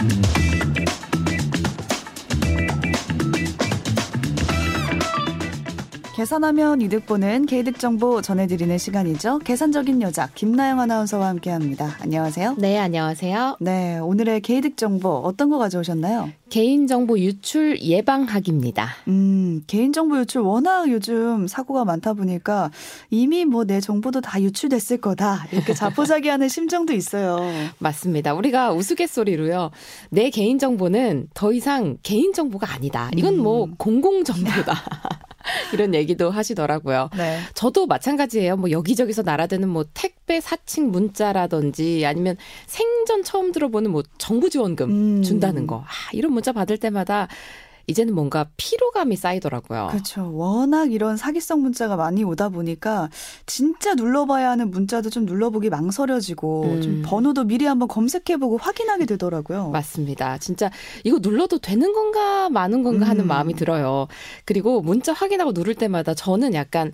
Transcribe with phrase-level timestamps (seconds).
[0.00, 0.49] Mm-hmm.
[6.20, 9.38] 계산하면 이득 보는 개이득 정보 전해드리는 시간이죠.
[9.38, 11.96] 계산적인 여자 김나영 아나운서와 함께합니다.
[11.98, 12.56] 안녕하세요.
[12.58, 13.56] 네, 안녕하세요.
[13.58, 16.28] 네, 오늘의 개이득 정보 어떤 거 가져오셨나요?
[16.50, 18.90] 개인정보 유출 예방학입니다.
[19.08, 22.70] 음, 개인정보 유출 워낙 요즘 사고가 많다 보니까
[23.08, 27.40] 이미 뭐 내 정보도 다 유출됐을 거다 이렇게 자포자기하는 심정도 있어요.
[27.78, 28.34] 맞습니다.
[28.34, 29.70] 우리가 우스갯소리로요.
[30.10, 33.10] 내 개인정보는 더 이상 개인정보가 아니다.
[33.16, 33.74] 이건 뭐 음.
[33.78, 34.74] 공공정보다.
[35.72, 37.10] 이런 얘기도 하시더라고요.
[37.16, 37.38] 네.
[37.54, 38.56] 저도 마찬가지예요.
[38.56, 45.22] 뭐 여기저기서 날아드는 뭐 택배 사칭 문자라든지 아니면 생전 처음 들어보는 뭐 정부 지원금 음.
[45.22, 45.84] 준다는 거.
[45.86, 47.28] 아, 이런 문자 받을 때마다
[47.90, 49.88] 이제는 뭔가 피로감이 쌓이더라고요.
[49.90, 50.30] 그렇죠.
[50.34, 53.10] 워낙 이런 사기성 문자가 많이 오다 보니까
[53.46, 56.82] 진짜 눌러봐야 하는 문자도 좀 눌러보기 망설여지고 음.
[56.82, 59.70] 좀 번호도 미리 한번 검색해보고 확인하게 되더라고요.
[59.70, 60.38] 맞습니다.
[60.38, 60.70] 진짜
[61.04, 63.28] 이거 눌러도 되는 건가 마는 건가 하는 음.
[63.28, 64.06] 마음이 들어요.
[64.44, 66.92] 그리고 문자 확인하고 누를 때마다 저는 약간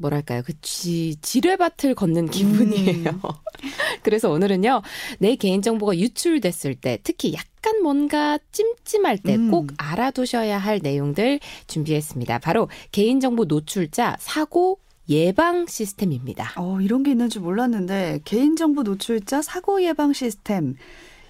[0.00, 0.42] 뭐랄까요.
[0.44, 3.10] 그 지, 지뢰밭을 걷는 기분이에요.
[3.10, 3.20] 음.
[4.02, 4.82] 그래서 오늘은요.
[5.18, 9.50] 내 개인정보가 유출됐을 때 특히 약간 뭔가 찜찜할 때 음.
[9.50, 12.38] 꼭 알아두셔야 할 내용들 준비했습니다.
[12.38, 16.52] 바로 개인정보 노출자 사고 예방 시스템입니다.
[16.56, 20.76] 어, 이런 게 있는 줄 몰랐는데 개인정보 노출자 사고 예방 시스템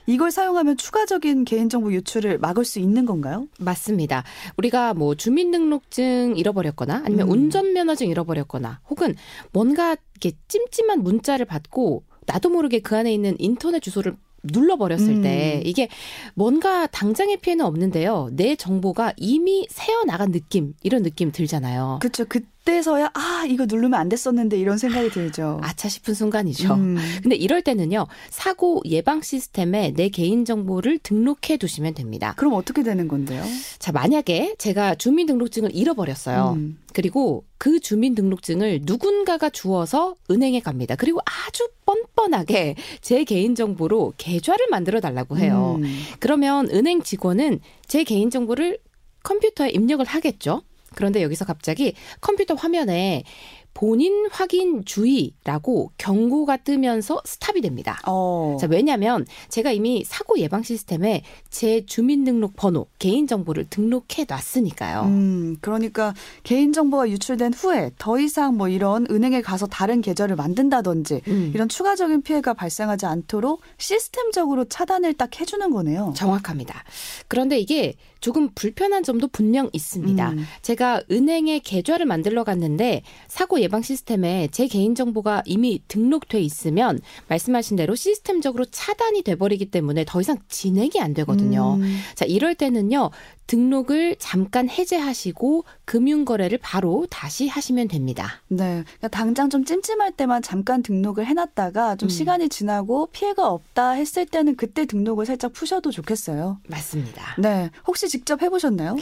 [0.07, 3.47] 이걸 사용하면 추가적인 개인정보 유출을 막을 수 있는 건가요?
[3.59, 4.25] 맞습니다.
[4.57, 7.33] 우리가 뭐 주민등록증 잃어버렸거나 아니면 음.
[7.33, 9.15] 운전면허증 잃어버렸거나 혹은
[9.53, 15.23] 뭔가 이렇게 찜찜한 문자를 받고 나도 모르게 그 안에 있는 인터넷 주소를 눌러버렸을 음.
[15.23, 15.89] 때 이게
[16.35, 18.31] 뭔가 당장의 피해는 없는데요.
[18.33, 21.99] 내 정보가 이미 새어나간 느낌 이런 느낌 들잖아요.
[22.01, 22.25] 그렇죠.
[22.25, 25.61] 그때서야 아 이거 누르면 안 됐었는데 이런 생각이 들죠.
[25.63, 26.75] 아차 싶은 순간이죠.
[26.75, 26.97] 음.
[27.23, 28.07] 근데 이럴 때는요.
[28.31, 32.33] 사고 예방 시스템에 내 개인 정보를 등록해 두시면 됩니다.
[32.37, 33.45] 그럼 어떻게 되는 건데요?
[33.79, 36.55] 자, 만약에 제가 주민등록증을 잃어버렸어요.
[36.57, 36.79] 음.
[36.93, 40.97] 그리고 그 주민등록증을 누군가가 주어서 은행에 갑니다.
[40.97, 45.79] 그리고 아주 뻔 뻔하게 제 개인정보로 계좌를 만들어 달라고 해요.
[45.81, 46.03] 음.
[46.19, 48.79] 그러면 은행 직원은 제 개인정보를
[49.23, 50.63] 컴퓨터에 입력을 하겠죠.
[50.95, 53.25] 그런데 여기서 갑자기 컴퓨터 화면에
[53.73, 58.01] 본인 확인 주의라고 경고가 뜨면서 스탑이 됩니다.
[58.07, 58.57] 어.
[58.61, 65.03] 자, 왜냐면 제가 이미 사고 예방 시스템에 제 주민등록 번호, 개인정보를 등록해 놨으니까요.
[65.03, 71.53] 음, 그러니까 개인정보가 유출된 후에 더 이상 뭐 이런 은행에 가서 다른 계좌를 만든다든지 음.
[71.55, 76.13] 이런 추가적인 피해가 발생하지 않도록 시스템적으로 차단을 딱 해주는 거네요.
[76.17, 76.83] 정확합니다.
[77.31, 80.31] 그런데 이게 조금 불편한 점도 분명 있습니다.
[80.33, 80.45] 음.
[80.63, 87.77] 제가 은행에 계좌를 만들러 갔는데 사고 예방 시스템에 제 개인 정보가 이미 등록돼 있으면 말씀하신
[87.77, 91.77] 대로 시스템적으로 차단이 돼 버리기 때문에 더 이상 진행이 안 되거든요.
[91.77, 92.01] 음.
[92.17, 93.11] 자, 이럴 때는요,
[93.51, 98.43] 등록을 잠깐 해제하시고 금융 거래를 바로 다시 하시면 됩니다.
[98.47, 98.85] 네.
[98.85, 102.11] 그러니까 당장 좀 찜찜할 때만 잠깐 등록을 해놨다가 좀 음.
[102.11, 106.61] 시간이 지나고 피해가 없다 했을 때는 그때 등록을 살짝 푸셔도 좋겠어요.
[106.69, 107.35] 맞습니다.
[107.39, 107.71] 네.
[107.89, 108.95] 혹시 직접 해보셨나요?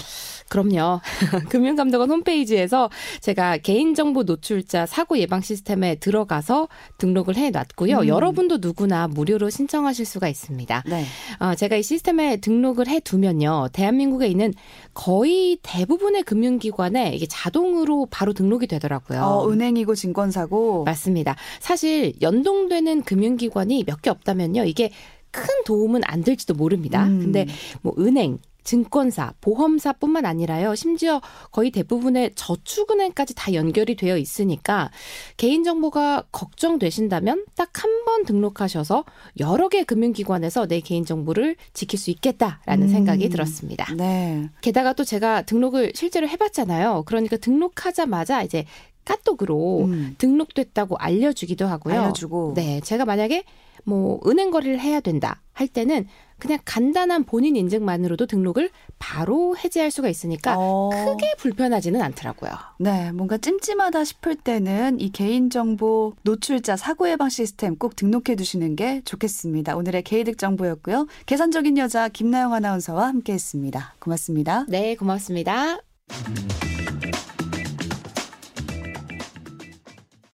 [0.48, 1.00] 그럼요.
[1.50, 2.88] 금융감독원 홈페이지에서
[3.20, 7.98] 제가 개인정보 노출자 사고 예방 시스템에 들어가서 등록을 해놨고요.
[7.98, 8.08] 음.
[8.08, 10.84] 여러분도 누구나 무료로 신청하실 수가 있습니다.
[10.87, 11.04] 네.
[11.38, 13.69] 어, 제가 이 시스템에 등록을 해두면요.
[13.75, 14.54] 대한민국에 있는
[14.94, 19.21] 거의 대부분의 금융기관에 이게 자동으로 바로 등록이 되더라고요.
[19.21, 20.84] 어, 은행이고 증권사고.
[20.84, 21.34] 맞습니다.
[21.60, 24.65] 사실 연동되는 금융기관이 몇 개 없다면요.
[24.65, 24.91] 이게
[25.32, 27.04] 큰 도움은 안 될지도 모릅니다.
[27.06, 27.19] 음.
[27.19, 27.47] 근데
[27.82, 30.75] 뭐 은행, 증권사, 보험사뿐만 아니라요.
[30.75, 31.20] 심지어
[31.53, 34.91] 거의 대부분의 저축은행까지 다 연결이 되어 있으니까
[35.38, 37.70] 개인정보가 걱정되신다면 딱
[38.19, 39.05] 한번 등록하셔서
[39.39, 42.89] 여러 개 금융기관에서 내 개인정보를 지킬 수 있겠다라는 음.
[42.89, 43.93] 생각이 들었습니다.
[43.95, 44.49] 네.
[44.61, 47.05] 게다가 또 제가 등록을 실제로 해봤잖아요.
[47.06, 48.65] 그러니까 등록하자마자 이제
[49.05, 50.15] 카톡으로 음.
[50.19, 52.01] 등록됐다고 알려주기도 하고요.
[52.01, 52.53] 알려주고.
[52.55, 53.45] 네, 제가 만약에
[53.84, 56.06] 뭐 은행 거래를 해야 된다 할 때는
[56.38, 58.70] 그냥 간단한 본인 인증만으로도 등록을
[59.00, 60.90] 바로 해제할 수가 있으니까 어.
[60.90, 62.52] 크게 불편하지는 않더라고요.
[62.78, 69.02] 네, 뭔가 찜찜하다 싶을 때는 이 개인정보 노출자 사고 예방 시스템 꼭 등록해 두시는 게
[69.05, 69.76] 좋겠습니다.
[69.76, 71.08] 오늘의 개이득 정보였고요.
[71.26, 73.96] 계산적인 여자 김나영 아나운서와 함께했습니다.
[73.99, 74.64] 고맙습니다.
[74.69, 75.81] 네, 고맙습니다.